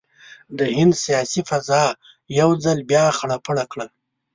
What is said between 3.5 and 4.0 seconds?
کړه.